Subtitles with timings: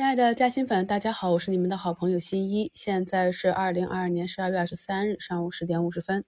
[0.00, 2.70] 亲爱的嘉兴粉，大家好，我是你们的好朋友新一。
[2.72, 6.24] 现在是二零二二年十二月二十三日上午十点五十分。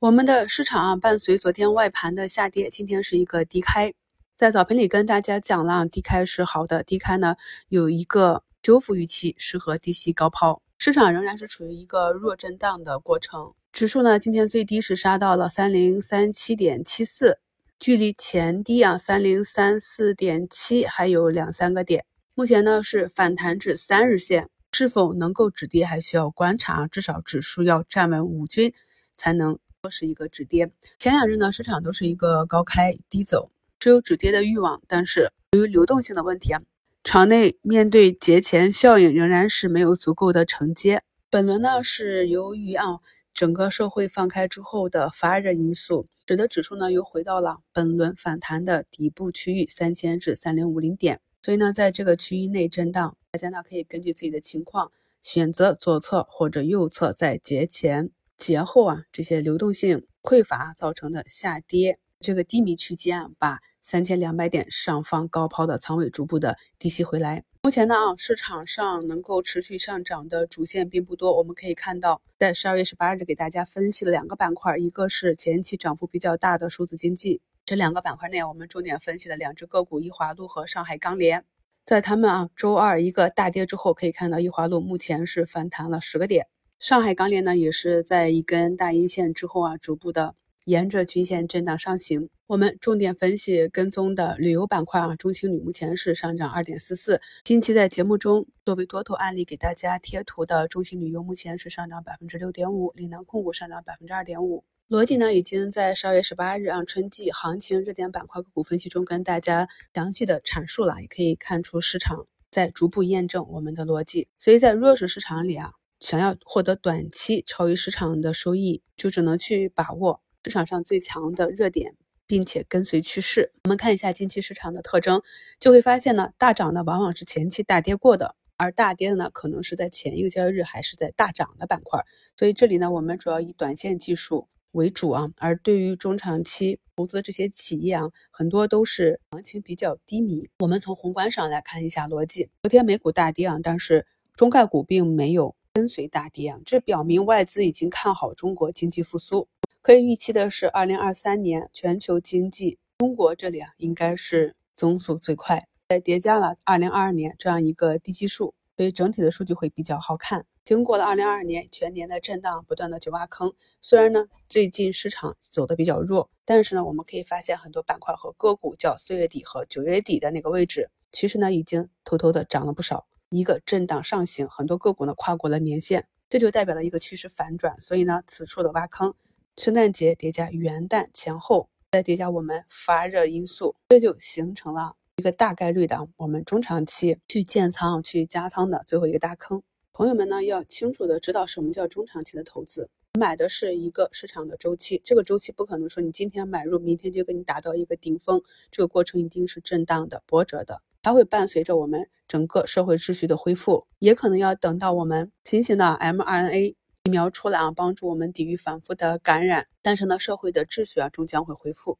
[0.00, 3.94] 我们的市场啊，伴随昨天外盘的下跌，今天是一个低开。
[4.34, 7.36] 在早评里跟大家讲了，低开是好的，低开呢
[7.68, 10.60] 有一个修复预期，适合低吸高抛。
[10.78, 13.54] 市场仍然是处于一个弱震荡的过程。
[13.70, 17.38] 指数呢，今天最低是杀到了三零三七点七四，
[17.78, 22.04] 距离前低啊三零三四点七还有两三个点。
[22.36, 28.74] 目前呢是反弹至三日线，是否能够止跌还需要观察，至少指数要站稳五均
[29.16, 30.72] 才能说是一个止跌。
[30.98, 36.60] 前两日呢市场都是一个高开低走，是有止跌的欲望，但是由于流动性的问题啊，
[37.04, 41.04] 场内面对节前效应仍然是没有足够的承接。
[41.30, 42.98] 本轮呢是由于啊
[43.32, 51.20] 整个社会放开之后的发热因素，使得指数呢又回到了本轮反弹的底部区域三千至三零五零点。
[51.44, 54.90] 所以呢，在这个区域内震荡，大家呢可以根据自己的情况
[55.20, 67.44] 选择左侧或者右侧，在节前、节后啊这些流动性匮乏造成的下跌这个低迷区间啊，把三千两百点上方高抛的仓位逐步的低吸回来。
[67.64, 71.36] 目前呢啊，市场上能够持续上涨的主线并不多。
[71.36, 77.42] 我们可以看到，在十二月十八日给大家分析了两个板块，一个是前期涨幅比较大的数字经济。
[77.66, 81.46] 这两个板块内，我们重点分析的两只个股：易华路和上海钢联。
[81.82, 86.46] 在他们啊周二一个大跌之后，可以看到易华路目前是反弹了十个点，
[86.78, 90.34] 上海钢联呢也是在一根大阴线之后啊，逐步的
[90.66, 92.28] 沿着均线震荡上行。
[92.46, 97.22] 我们重点分析跟踪的旅游板块啊，中青旅目前是上涨二点四四。
[97.44, 104.64] 近期在节目中作为多头案例给大家贴图的中青旅游目前是上涨百分之六点五，岭南控股上涨百分之二点五。
[104.90, 114.28] 逻辑呢，已经在十二月十八日啊春季行情热点板块个股分析中跟大家详细的阐述了，也可以看出市场在逐步验证我们的逻辑。
[114.38, 121.96] 所以在弱势市场里啊，想要获得短期超于市场的收益，就只能去把握市场上最强的热点，
[122.26, 123.52] 并且跟随趋势。
[123.64, 125.22] 我们看一下近期市场的特征，
[125.58, 132.04] 就会发现呢，大涨呢往往是前期大跌过的，而大跌的呢，可能是在前一个交易日还是在大涨的板块。
[132.36, 134.46] 所以这里呢，我们主要以短线技术。
[134.74, 140.48] 为主啊，而对于中长期投资这些企业啊，很多都是行情比较低迷。
[140.58, 142.50] 我们从宏观上来看一下逻辑。
[142.64, 149.48] 昨天美股大跌啊，但是中概股并没有跟随大跌啊，这表明外资已经看好中国经济复苏。
[149.80, 160.46] 可以预期的是，二零二三年全球经济，中国这里啊应该是增速最快，再叠加了二零二二年这样一个低基数，所以整体的数据会比较好看。
[160.64, 163.52] 经过了二零二二年全年的震荡，不断的去挖坑。
[163.82, 173.06] 虽然呢，最近市场走的比较弱，但是呢，我们可以发现很多板块和个股，较四月底和九月底的那个位置，其实呢，已经偷偷的涨了不少。
[173.28, 177.78] 一个震荡上行，很多个股呢跨过了年线，这就代表了一个趋势反转。
[177.78, 179.14] 所以呢，此处的挖坑，
[179.58, 189.62] 圣诞节叠加元旦前后，再叠加我们发热因素，这就形成了一个大概率的我们中长期去建仓、去加仓的最后一个大坑。
[189.96, 211.98] 朋友们呢，要清楚的知道什么叫中长期的投资，买的是一个市场的周期，这个周期不可能说你今天买入，明天就给你达到一个顶峰，这个过程一定是震荡的、波折的，它会伴随着我们整个社会秩序的恢复，也可能要等到我们新型的 mRNA 疫苗出来啊，帮助我们抵御反复的感染，但是呢，社会的秩序啊终将会恢复，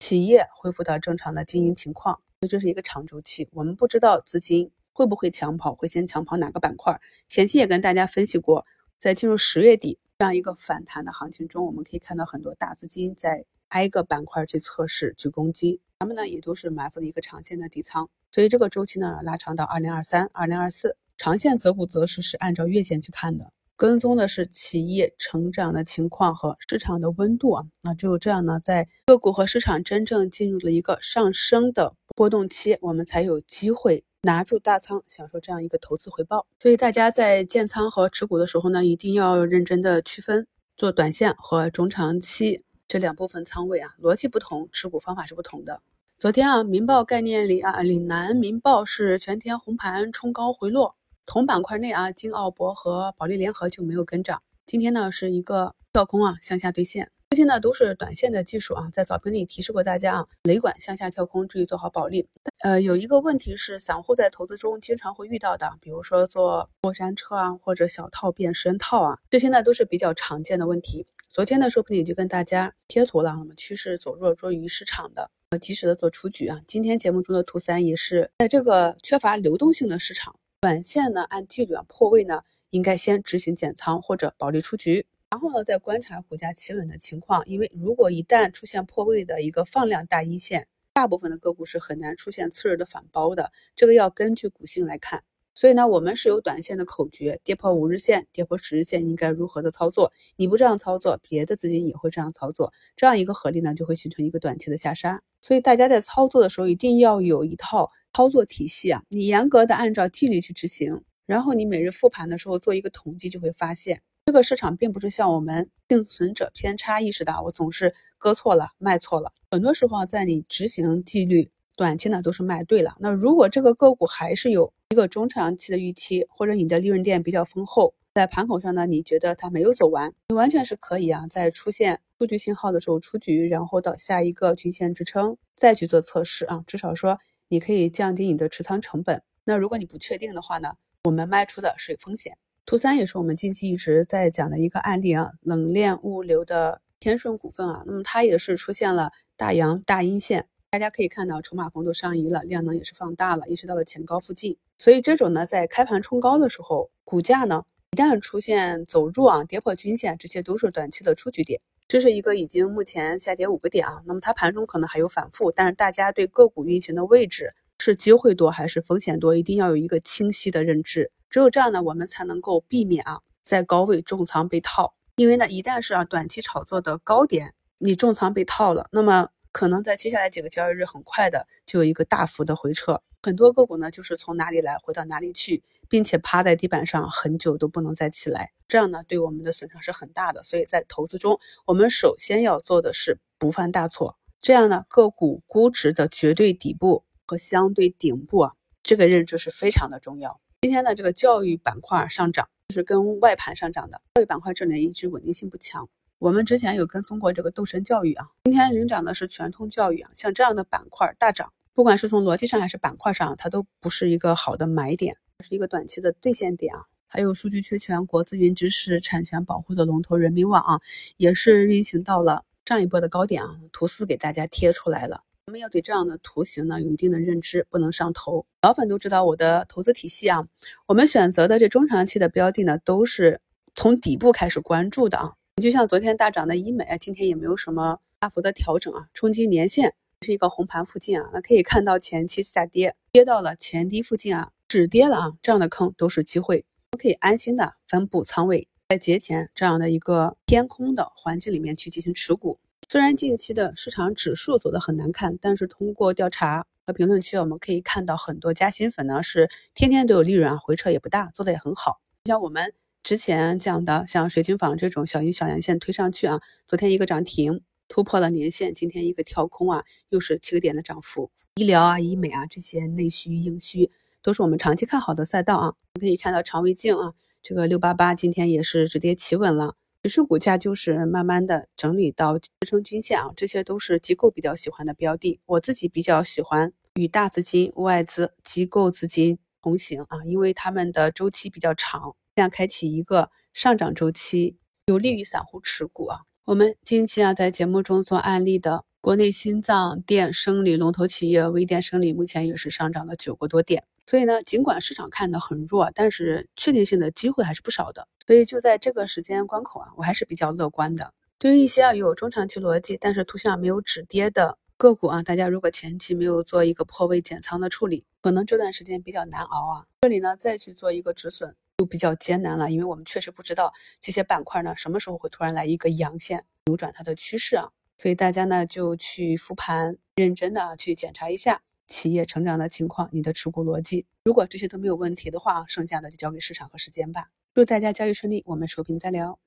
[0.00, 4.72] 企业恢复到正常的经营情况，所以这是一个长周期，我们不知道资金。
[4.96, 5.74] 会不会抢跑？
[5.74, 6.98] 会先抢跑哪个板块？
[7.28, 8.64] 前期也跟大家分析过，
[8.96, 34.02] 在进入十月底这样一个反弹的行情中，我们可以看到很多大资金在挨个板块去测试、去攻击，他们呢也都是埋伏了一个长线的底仓，所以这个周期呢拉长到二零二三、二零二四，长线择股择时是按照月线去看的，跟踪的是企业成长的情况和市场的温度啊，那只有这样呢，在个股和市场真正进入了一个上升的波动期，我们才有机会。
[34.26, 36.44] 拿住大仓，享受这样一个投资回报。
[36.58, 45.80] 所以大家在建仓和持股的时候呢，一定要认真的区分做短线和中长期这两部分仓位啊，逻辑不同，持股方法是不同的。
[46.18, 54.42] 昨天啊，民报概念里啊，岭南民报是全天红盘冲高回落，同板块内啊，金奥博和保利联合就没有跟涨。
[54.66, 57.12] 今天呢，是一个跳空啊，向下兑现。
[57.30, 62.28] 这些呢都是短线的技术啊，在早评里提示过大家啊，雷管向下跳空，注意做好保利。
[62.60, 71.04] 呃，有一个问题是，散户在投资中经常会遇到的，比如说做过山车啊，或者小套变深套啊，这些呢都是比较常见的问题。
[71.28, 76.60] 昨天的收评里就跟大家贴图了，那么趋势走弱，弱于市场的，呃，及时的做出局啊。
[76.68, 80.36] 今天节目中的图三也是在这个缺乏流动性的市场。
[80.60, 87.42] 短线呢按纪律啊破位呢，应该先执行减仓或者保利出局，然后呢再观察股价企稳的情况。
[87.46, 95.22] 因为如果一旦出现破位的一个放量大阴线，大部分的个股是很难出现次日的反包的，这个要根据股性来看。
[95.54, 100.12] 所以呢，我们是有短线的口诀，跌破五日线、跌破十日线应该如何的操作？
[100.36, 105.22] 你不这样操作，别的资金也会这样操作，这样一个合力呢，就会形成一个短期的下杀。
[105.40, 119.32] 所以大家在操作的时候，一定要有一套操作体系啊，你严格的按照纪律去执行，然后你每日复盘的时候做一个统计，就会发现这个市场并不是像我们幸存者偏差意识的，我总是割错了、卖错了。
[119.52, 121.48] 很多时候，在你执行纪律。
[121.76, 137.18] 短期呢都是卖对了，那如果这个个股还是有一个中长期的预期，或者你的利润垫比较丰厚，在盘口上呢，你觉得它没有走完，你完全是可以啊，在出现数据信号的时候出局，然后到下一个均线支撑再去做测试啊，至少说
[137.48, 139.22] 你可以降低你的持仓成本。
[139.44, 140.72] 那如果你不确定的话呢，
[141.04, 142.36] 我们卖出的是风险。
[142.66, 150.48] 图三也是我们近期一直在讲的一个案例啊，冷链物流的天顺股份啊，那么它也是出现了大阳大阴线。
[150.68, 154.58] 大家可以看到，筹码峰度上移了，量能也是放大了，一直到了前高附近。
[154.78, 161.60] 所以这种呢，在开盘冲高的时候，股价呢一旦出现走弱啊，跌破均线，这些都是短期的出局点。
[161.86, 171.12] 这是一个已经目前下跌五个点啊，那么它盘中可能还有反复，但是大家对个股运行的位置是机会多还是风险多，一定要有一个清晰的认知。
[171.30, 174.94] 只有这样呢，我们才能够避免啊在高位重仓被套。
[175.16, 179.28] 因为呢，一旦是啊短期炒作的高点，你重仓被套了，那么。
[179.52, 190.42] 可能在接下来几个交易日，很快的就有一个大幅的回撤，很多个股呢就是从哪里来回到哪里去，并且趴在地板上很久都不能再起来，这样呢对我们的损伤是很大的。
[190.42, 198.52] 所以在投资中，我们首先要做的是不犯大错，这样呢个股估值的绝对底部和相对顶部啊，
[198.82, 200.38] 这个认知是非常的重要。
[200.66, 205.88] 今天的这个教育板块上涨，是跟外盘上涨的教育板块这里一直稳定性不强。
[206.18, 216.82] 我们之前有跟踪过这个斗神教育啊，今天领涨的是全通教育啊，像这样的板块大涨，不管是从逻辑上还是板块上，它都不是一个好的买点，是一个短期的兑现点啊。
[217.06, 220.80] 还有数据确权、国资云知识产权保护的龙头人民网啊，
[221.16, 223.60] 也是运行到了上一波的高点啊。
[223.70, 228.44] 图四给大家贴出来了，我们要对这样的图形呢有一定的认知，不能上头。
[228.62, 230.48] 老粉都知道我的投资体系啊，
[230.88, 233.40] 我们选择的这中长期的标的呢，都是
[233.72, 235.34] 从底部开始关注的啊。
[235.54, 252.58] 你就像昨天大涨的医美，今天也没有什么大幅的调整啊，冲击年线是一个红盘附近啊，那可以看到前期下跌，跌到了前低附近啊，止跌了啊，这样的坑都是机会，都可以安心的分布仓位，在节前这样的一个偏空的环境里面去进行持股。
[252.88, 262.72] 虽然近期的市场指数走得很难看，但是通过调查和评论区，我们可以看到很多加薪粉呢是天天都有利润啊，回撤也不大，做的也很好，像我们。
[263.02, 271.30] 之前讲的像水晶坊这种小阴小阳线推上去啊，昨天一个涨停突破了年线，今天一个跳空啊，又是七个点的涨幅。
[271.54, 273.92] 医疗啊、医美啊这些内需、硬需
[274.24, 275.74] 都是我们长期看好的赛道啊。
[276.00, 277.12] 可以看到肠胃镜啊，
[277.44, 285.40] 这个六八八今天也是止跌企稳了，指数股价就是慢慢的整理到支撑均线啊，这些都是机构比较喜欢的标的。
[285.46, 292.14] 我自己比较喜欢与大资金、外资、机构资金同行啊，因为他们的周期比较长。
[292.36, 296.20] 这样开启一个上涨周期，有利于散户持股啊。
[296.44, 303.82] 我们近期啊在节目中做案例的国内心脏电生理龙头企业微电生理，目前也是上涨了九个多点。
[304.06, 308.06] 所以呢，尽管市场看的很弱，但是确定性的机会还是不少的。
[308.26, 311.12] 所以就在这个时间关口啊，我还是比较乐观的。
[311.38, 319.84] 对于一些啊有中长期逻辑，但是图像没有止跌的个股啊，大家如果前期没有做一个破位减仓的处理，可能这段时间比较难熬啊。
[320.00, 321.54] 这里呢再去做一个止损。
[321.78, 323.70] 就比较艰难了，因为我们确实不知道
[324.00, 327.68] 这些板块呢什么时候会突然来一个阳线，扭转它的趋势啊。
[327.98, 334.06] 所以大家呢就去复盘，认真的啊去检查一下企业成长的情况，你的持股逻辑。
[334.24, 337.30] 如果这些都没有问题的话，剩下的就交给市场和时间吧。
[337.54, 339.38] 祝大家交易顺利，我们收评再聊。